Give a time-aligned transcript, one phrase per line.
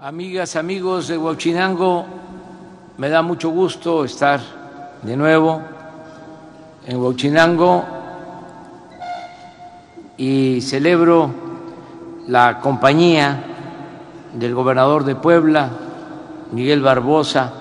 [0.00, 2.06] Amigas, amigos de Huachinango,
[2.98, 4.38] me da mucho gusto estar
[5.02, 5.60] de nuevo
[6.86, 7.84] en Huachinango
[10.16, 11.32] y celebro
[12.28, 13.42] la compañía
[14.34, 15.68] del gobernador de Puebla,
[16.52, 17.52] Miguel Barbosa,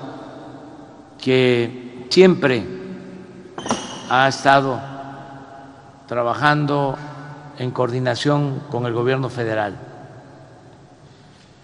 [1.19, 2.63] que siempre
[4.11, 4.79] ha estado
[6.05, 6.95] trabajando
[7.57, 9.86] en coordinación con el gobierno federal.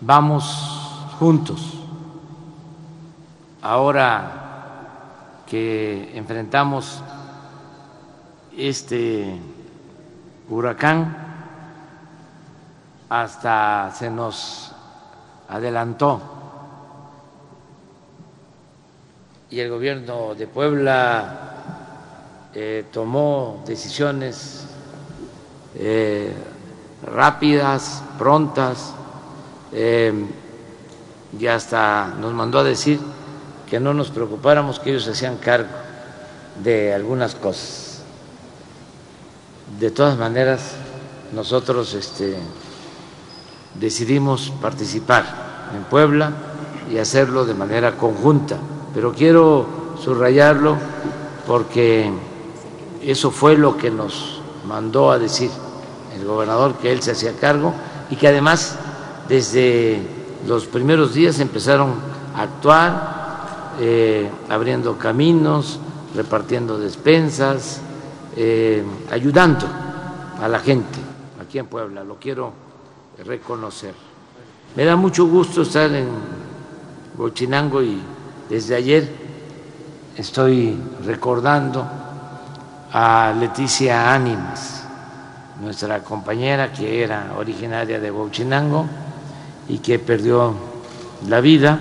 [0.06, 0.44] Vamos
[1.18, 1.62] juntos.
[3.61, 7.02] Ahora que enfrentamos
[8.58, 9.39] este
[10.50, 11.16] huracán,
[13.08, 14.74] hasta se nos
[15.47, 16.20] adelantó
[19.50, 21.54] y el gobierno de Puebla
[22.54, 24.66] eh, tomó decisiones
[25.75, 26.33] eh,
[27.06, 28.96] rápidas, prontas,
[29.73, 30.13] eh,
[31.39, 33.00] y hasta nos mandó a decir
[33.69, 35.69] que no nos preocupáramos, que ellos hacían cargo
[36.63, 38.02] de algunas cosas.
[39.80, 40.75] De todas maneras,
[41.33, 42.38] nosotros este,
[43.73, 46.31] decidimos participar en Puebla
[46.91, 48.58] y hacerlo de manera conjunta,
[48.93, 50.77] pero quiero subrayarlo
[51.47, 52.11] porque
[53.02, 55.49] eso fue lo que nos mandó a decir
[56.15, 57.73] el gobernador que él se hacía cargo
[58.09, 58.77] y que además
[59.27, 60.02] desde
[60.47, 61.95] los primeros días empezaron
[62.35, 65.80] a actuar, eh, abriendo caminos,
[66.15, 67.81] repartiendo despensas,
[68.35, 69.65] eh, ayudando
[70.41, 70.99] a la gente
[71.41, 72.52] aquí en Puebla, lo quiero
[73.25, 73.93] reconocer.
[74.75, 76.08] Me da mucho gusto estar en
[77.15, 78.02] Bochinango y
[78.49, 79.08] desde ayer
[80.17, 81.87] estoy recordando
[82.91, 84.83] a Leticia Ánimas,
[85.61, 88.87] nuestra compañera que era originaria de Bochinango
[89.67, 90.53] y que perdió
[91.28, 91.80] la vida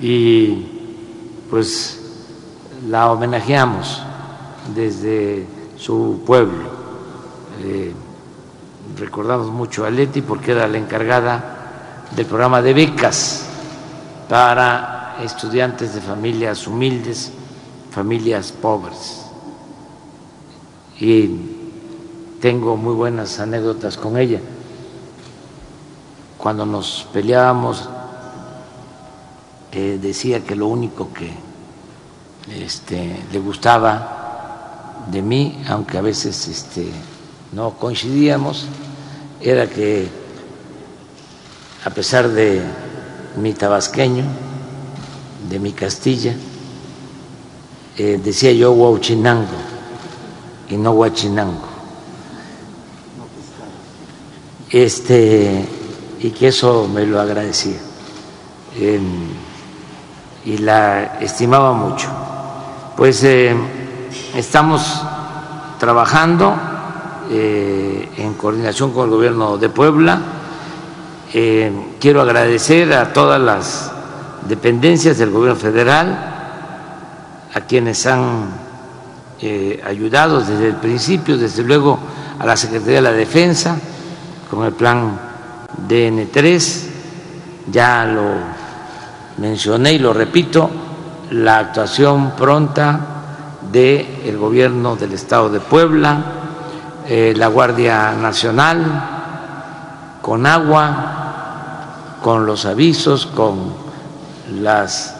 [0.00, 0.66] y
[1.50, 2.00] pues
[2.88, 4.02] la homenajeamos
[4.74, 6.64] desde su pueblo.
[7.62, 7.92] Eh,
[8.98, 13.46] recordamos mucho a Leti porque era la encargada del programa de becas
[14.28, 17.32] para estudiantes de familias humildes,
[17.90, 19.26] familias pobres.
[20.98, 21.30] Y
[22.40, 24.40] tengo muy buenas anécdotas con ella
[26.42, 27.88] cuando nos peleábamos,
[29.70, 31.30] eh, decía que lo único que
[32.50, 36.88] este, le gustaba de mí, aunque a veces este,
[37.52, 38.66] no coincidíamos,
[39.40, 40.08] era que
[41.84, 42.60] a pesar de
[43.36, 44.24] mi tabasqueño,
[45.48, 46.34] de mi Castilla,
[47.96, 49.46] eh, decía yo Huachinango
[50.68, 51.70] y no Huachinango.
[54.70, 55.81] Este,
[56.22, 57.78] y que eso me lo agradecía
[60.44, 62.08] y la estimaba mucho.
[62.96, 63.54] Pues eh,
[64.34, 65.02] estamos
[65.78, 66.54] trabajando
[67.30, 70.20] eh, en coordinación con el gobierno de Puebla.
[71.32, 73.90] Eh, quiero agradecer a todas las
[74.48, 76.28] dependencias del gobierno federal,
[77.54, 78.62] a quienes han
[79.84, 81.98] ayudado desde el principio, desde luego
[82.38, 83.76] a la Secretaría de la Defensa,
[84.48, 85.18] con el plan
[85.92, 86.82] DN3,
[87.70, 88.30] ya lo
[89.36, 90.70] mencioné y lo repito,
[91.30, 92.98] la actuación pronta
[93.70, 96.22] del gobierno del Estado de Puebla,
[97.06, 103.74] eh, la Guardia Nacional, con agua, con los avisos, con
[104.62, 105.14] las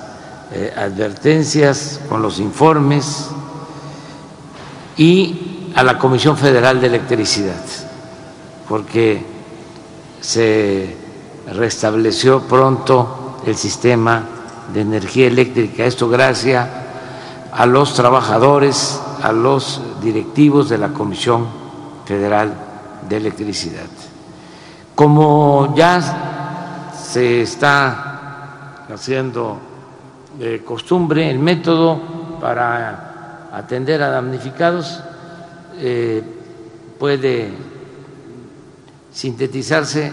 [0.52, 3.28] eh, advertencias, con los informes
[4.96, 7.60] y a la Comisión Federal de Electricidad,
[8.68, 9.31] porque
[10.22, 10.96] se
[11.52, 14.24] restableció pronto el sistema
[14.72, 15.84] de energía eléctrica.
[15.84, 16.66] Esto gracias
[17.52, 21.46] a los trabajadores, a los directivos de la Comisión
[22.06, 22.54] Federal
[23.08, 23.88] de Electricidad.
[24.94, 29.58] Como ya se está haciendo
[30.38, 32.00] de costumbre, el método
[32.40, 35.00] para atender a damnificados
[35.78, 36.22] eh,
[36.98, 37.71] puede
[39.12, 40.10] sintetizarse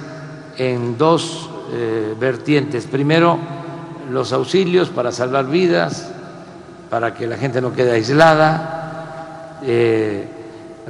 [0.57, 2.85] en dos eh, vertientes.
[2.85, 3.37] Primero,
[4.11, 6.11] los auxilios para salvar vidas,
[6.89, 10.27] para que la gente no quede aislada, eh,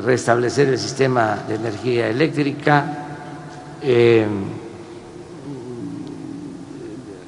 [0.04, 3.08] restablecer el sistema de energía eléctrica,
[3.82, 4.26] eh,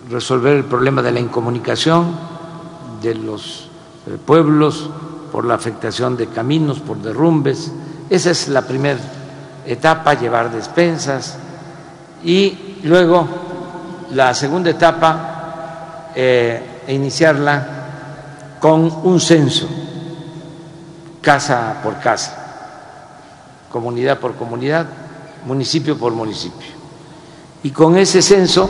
[0.10, 2.16] resolver el problema de la incomunicación
[3.02, 3.70] de los
[4.26, 4.90] pueblos
[5.32, 7.72] por la afectación de caminos, por derrumbes.
[8.10, 9.00] Esa es la primera
[9.66, 11.36] etapa, llevar despensas
[12.24, 13.28] y luego
[14.12, 17.68] la segunda etapa eh, e iniciarla
[18.60, 19.68] con un censo,
[21.22, 22.36] casa por casa,
[23.72, 24.86] comunidad por comunidad,
[25.46, 26.70] municipio por municipio.
[27.64, 28.70] Y con ese censo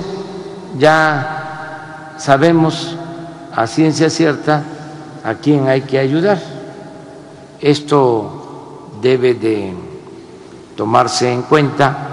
[0.77, 2.95] ya sabemos
[3.53, 4.63] a ciencia cierta
[5.23, 6.39] a quién hay que ayudar.
[7.59, 9.90] Esto debe de
[10.75, 12.07] tomarse en cuenta.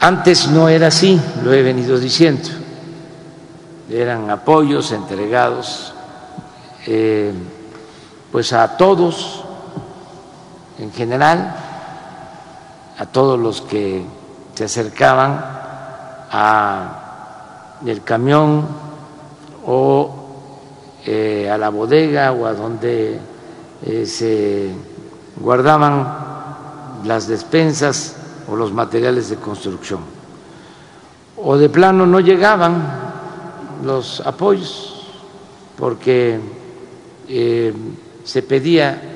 [0.00, 2.48] Antes no era así, lo he venido diciendo.
[3.88, 5.94] Eran apoyos entregados
[6.86, 7.32] eh,
[8.32, 9.44] pues a todos
[10.78, 11.54] en general,
[12.98, 14.04] a todos los que
[14.54, 15.44] se acercaban
[16.30, 18.66] a el camión
[19.66, 20.14] o
[21.04, 23.18] eh, a la bodega o a donde
[23.84, 24.72] eh, se
[25.36, 26.21] guardaban
[27.04, 28.16] las despensas
[28.48, 30.00] o los materiales de construcción.
[31.36, 32.82] O de plano no llegaban
[33.84, 35.06] los apoyos
[35.76, 36.38] porque
[37.28, 37.74] eh,
[38.24, 39.12] se pedía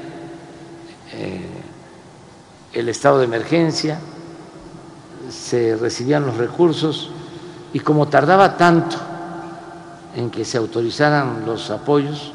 [2.76, 3.98] el estado de emergencia,
[5.30, 7.10] se recibían los recursos
[7.72, 8.96] y como tardaba tanto
[10.14, 12.32] en que se autorizaran los apoyos,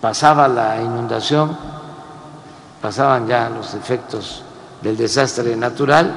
[0.00, 1.56] pasaba la inundación,
[2.86, 4.44] pasaban ya los efectos
[4.80, 6.08] del desastre natural,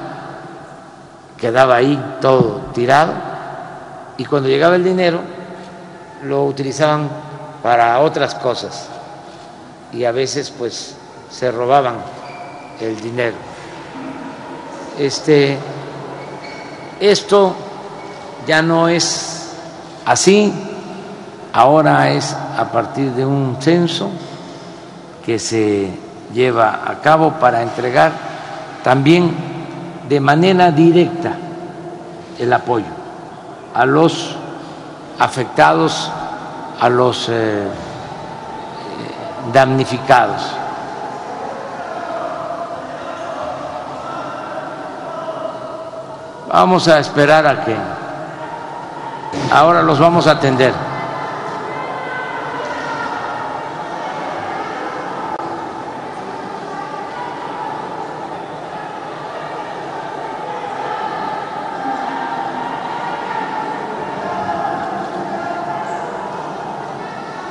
[1.36, 3.12] quedaba ahí todo tirado
[4.16, 5.18] y cuando llegaba el dinero
[6.22, 7.10] lo utilizaban
[7.60, 8.86] para otras cosas
[9.92, 10.94] y a veces pues
[11.28, 11.96] se robaban
[12.80, 13.34] el dinero.
[14.96, 15.58] Este
[17.00, 17.56] esto
[18.46, 19.38] ya no es
[20.06, 20.52] Así,
[21.52, 24.08] ahora es a partir de un censo
[25.26, 28.12] que se lleva a cabo para entregar
[28.82, 29.34] también
[30.08, 31.32] de manera directa
[32.38, 32.86] el apoyo
[33.74, 34.36] a los
[35.18, 36.10] afectados,
[36.80, 37.68] a los eh,
[39.52, 40.42] damnificados.
[46.52, 47.76] Vamos a esperar a que
[49.52, 50.72] Ahora los vamos a atender.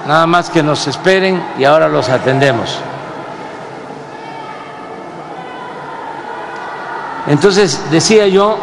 [0.09, 2.79] Nada más que nos esperen y ahora los atendemos.
[7.27, 8.57] Entonces decía yo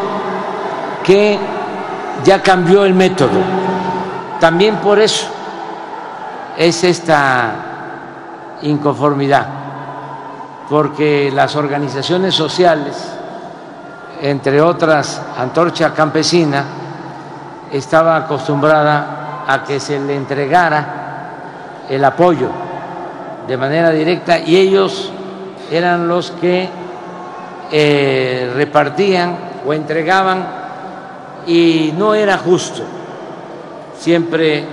[1.04, 1.38] que
[2.25, 3.38] ya cambió el método.
[4.40, 5.28] También por eso
[6.58, 7.52] es esta
[8.62, 9.46] inconformidad,
[10.69, 12.96] porque las organizaciones sociales,
[14.20, 16.64] entre otras Antorcha Campesina,
[17.70, 21.05] estaba acostumbrada a que se le entregara
[21.88, 22.48] el apoyo
[23.46, 25.10] de manera directa y ellos
[25.70, 26.68] eran los que
[27.70, 29.36] eh, repartían
[29.66, 30.46] o entregaban
[31.46, 32.82] y no era justo.
[33.98, 34.64] Siempre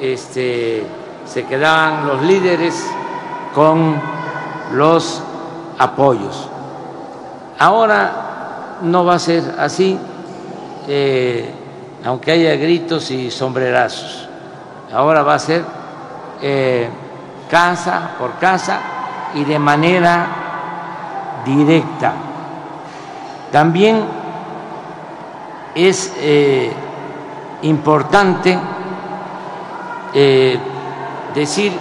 [0.00, 0.84] este,
[1.24, 2.86] se quedaban los líderes
[3.54, 4.00] con
[4.72, 5.22] los
[5.78, 6.48] apoyos.
[7.58, 9.98] Ahora no va a ser así,
[10.88, 11.50] eh,
[12.04, 14.28] aunque haya gritos y sombrerazos.
[14.92, 15.64] Ahora va a ser
[16.42, 16.88] eh,
[17.50, 18.80] casa por casa
[19.34, 20.26] y de manera
[21.44, 22.12] directa.
[23.50, 24.04] También
[25.74, 26.72] es eh,
[27.62, 28.58] importante
[30.12, 30.58] eh,
[31.34, 31.72] decir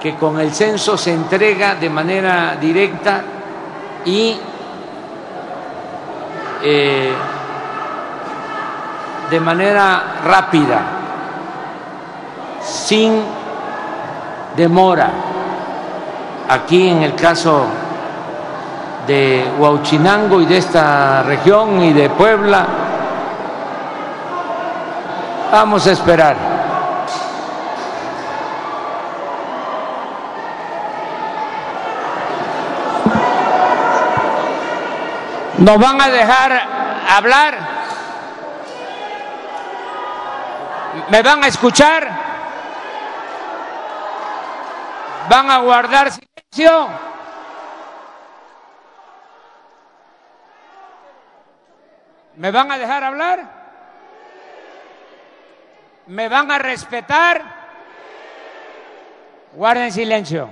[0.00, 3.22] que con el censo se entrega de manera directa
[4.04, 4.36] y
[9.30, 11.01] de manera rápida,
[12.64, 13.22] sin
[14.56, 15.10] demora.
[16.48, 17.66] Aquí en el caso
[19.06, 22.66] de Huauchinango y de esta región y de Puebla.
[25.50, 26.36] Vamos a esperar.
[35.58, 36.62] ¿Nos van a dejar
[37.16, 37.58] hablar?
[41.08, 42.31] ¿Me van a escuchar?
[45.28, 46.88] ¿Van a guardar silencio?
[52.36, 53.62] ¿Me van a dejar hablar?
[56.06, 57.42] ¿Me van a respetar?
[59.52, 60.48] Guarden silencio.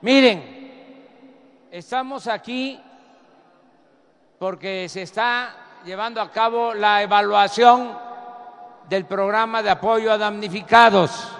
[0.00, 2.80] Miren, estamos aquí
[4.38, 7.98] porque se está llevando a cabo la evaluación
[8.88, 11.35] del programa de apoyo a damnificados.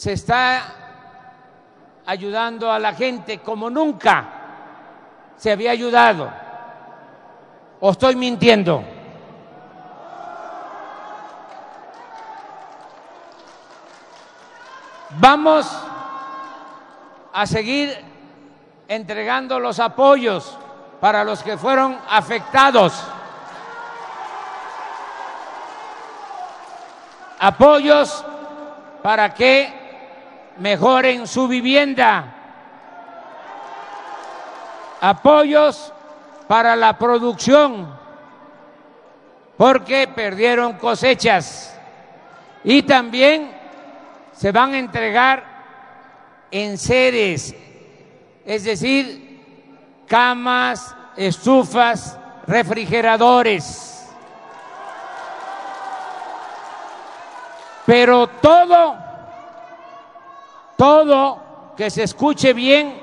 [0.00, 0.62] Se está
[2.06, 4.24] ayudando a la gente como nunca
[5.36, 6.32] se había ayudado.
[7.80, 8.82] ¿O estoy mintiendo?
[15.18, 15.70] Vamos
[17.34, 17.94] a seguir
[18.88, 20.56] entregando los apoyos
[20.98, 22.94] para los que fueron afectados.
[27.38, 28.24] Apoyos
[29.02, 29.79] para que
[30.60, 32.36] mejoren su vivienda.
[35.00, 35.92] Apoyos
[36.46, 37.98] para la producción,
[39.56, 41.76] porque perdieron cosechas.
[42.62, 43.50] Y también
[44.32, 45.44] se van a entregar
[46.50, 47.54] en seres,
[48.44, 54.06] es decir, camas, estufas, refrigeradores.
[57.86, 59.09] Pero todo,
[60.80, 62.98] todo que se escuche bien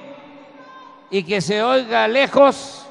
[1.11, 2.87] y que se oiga lejos,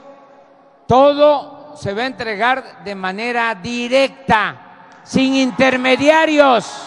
[0.86, 6.86] todo se va a entregar de manera directa, sin intermediarios.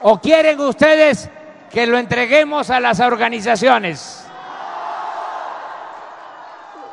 [0.00, 1.30] ¿O quieren ustedes
[1.70, 4.26] que lo entreguemos a las organizaciones?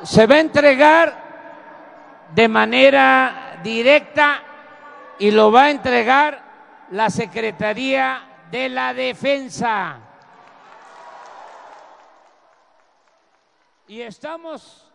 [0.04, 1.24] Se va a entregar
[2.36, 4.44] de manera directa
[5.18, 6.44] y lo va a entregar
[6.92, 10.00] la Secretaría de la Defensa.
[13.88, 14.92] Y estamos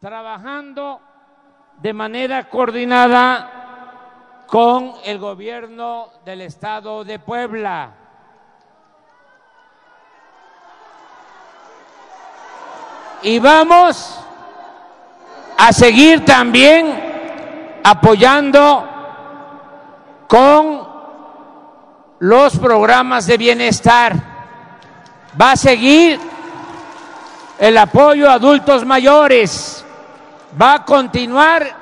[0.00, 1.00] trabajando
[1.78, 7.94] de manera coordinada con el gobierno del estado de Puebla.
[13.22, 14.20] Y vamos
[15.58, 18.88] a seguir también apoyando
[20.26, 20.69] con
[22.20, 24.14] los programas de bienestar.
[25.40, 26.20] Va a seguir
[27.58, 29.84] el apoyo a adultos mayores.
[30.60, 31.80] Va a continuar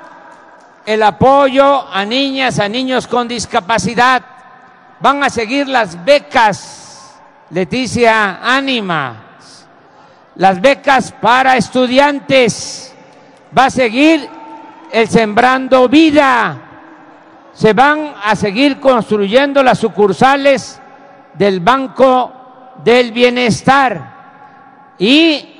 [0.87, 4.23] el apoyo a niñas, a niños con discapacidad.
[5.01, 7.19] Van a seguir las becas,
[7.51, 9.25] Leticia Ánima,
[10.37, 12.95] las becas para estudiantes.
[13.57, 14.29] Va a seguir
[14.93, 16.68] el Sembrando Vida.
[17.59, 20.81] Se van a seguir construyendo las sucursales
[21.35, 22.33] del Banco
[22.85, 24.95] del Bienestar.
[24.97, 25.57] Y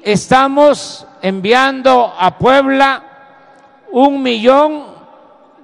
[0.00, 3.02] estamos enviando a Puebla
[3.90, 4.84] un millón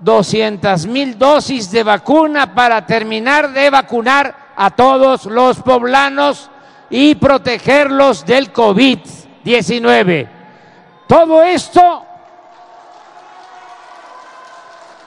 [0.01, 6.51] doscientas mil dosis de vacuna para terminar de vacunar a todos los poblanos
[6.91, 10.29] y protegerlos del COVID-19.
[11.07, 12.06] Todo esto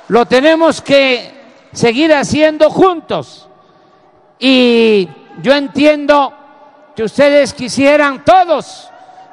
[0.09, 1.31] lo tenemos que
[1.71, 3.47] seguir haciendo juntos.
[4.39, 5.07] Y
[5.41, 6.33] yo entiendo
[6.95, 8.89] que ustedes quisieran todos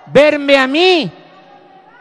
[0.06, 1.10] verme a mí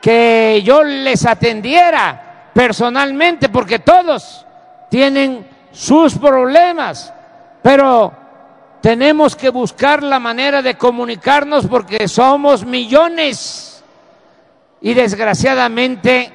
[0.01, 4.45] que yo les atendiera personalmente, porque todos
[4.89, 7.11] tienen sus problemas,
[7.61, 8.13] pero
[8.81, 13.83] tenemos que buscar la manera de comunicarnos porque somos millones
[14.81, 16.34] y desgraciadamente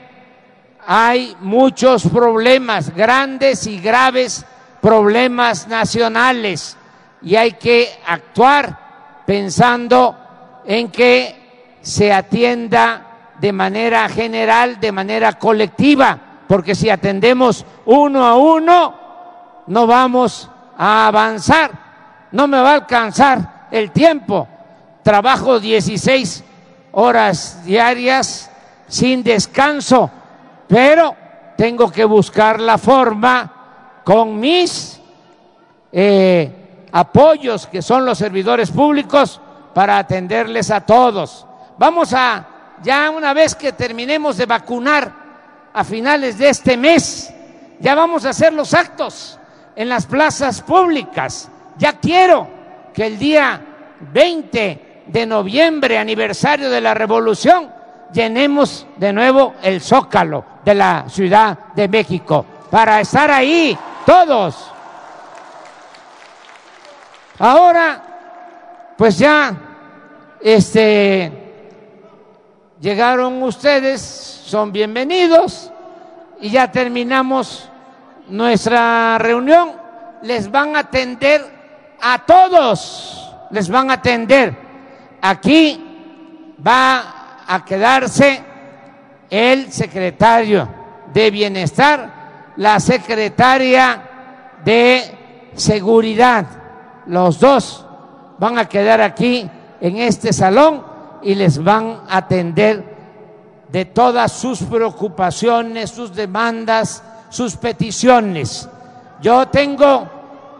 [0.86, 4.44] hay muchos problemas, grandes y graves
[4.80, 6.76] problemas nacionales
[7.22, 10.16] y hay que actuar pensando
[10.64, 13.06] en que se atienda
[13.38, 18.94] de manera general, de manera colectiva, porque si atendemos uno a uno,
[19.66, 21.70] no vamos a avanzar,
[22.32, 24.48] no me va a alcanzar el tiempo.
[25.02, 26.44] Trabajo 16
[26.92, 28.50] horas diarias
[28.88, 30.10] sin descanso,
[30.70, 31.16] pero
[31.56, 35.00] tengo que buscar la forma con mis
[35.90, 39.40] eh, apoyos, que son los servidores públicos,
[39.74, 41.44] para atenderles a todos.
[41.76, 42.46] Vamos a
[42.84, 45.12] ya una vez que terminemos de vacunar
[45.72, 47.34] a finales de este mes,
[47.80, 49.40] ya vamos a hacer los actos
[49.74, 51.50] en las plazas públicas.
[51.78, 52.46] Ya quiero
[52.94, 53.60] que el día
[54.12, 57.79] 20 de noviembre, aniversario de la revolución,
[58.12, 64.70] llenemos de nuevo el zócalo de la Ciudad de México para estar ahí todos.
[67.38, 68.02] Ahora,
[68.96, 69.54] pues ya,
[70.40, 71.32] este,
[72.80, 75.70] llegaron ustedes, son bienvenidos
[76.40, 77.68] y ya terminamos
[78.28, 79.72] nuestra reunión.
[80.22, 84.54] Les van a atender a todos, les van a atender,
[85.22, 87.19] aquí va
[87.50, 88.40] a quedarse
[89.28, 90.68] el secretario
[91.12, 94.02] de Bienestar, la secretaria
[94.64, 96.46] de Seguridad.
[97.06, 97.84] Los dos
[98.38, 100.84] van a quedar aquí en este salón
[101.22, 102.84] y les van a atender
[103.68, 108.68] de todas sus preocupaciones, sus demandas, sus peticiones.
[109.20, 110.08] Yo tengo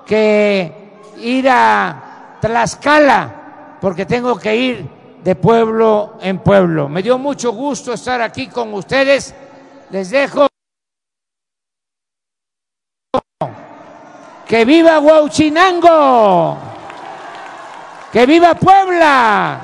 [0.04, 6.89] que ir a Tlaxcala porque tengo que ir de pueblo en pueblo.
[6.89, 9.35] Me dio mucho gusto estar aquí con ustedes.
[9.91, 10.47] Les dejo
[14.47, 16.59] que viva Huauchinango,
[18.12, 19.61] que viva Puebla,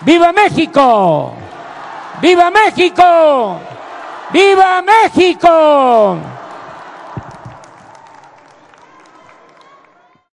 [0.00, 1.34] viva México,
[2.22, 3.60] viva México,
[4.32, 6.16] viva México.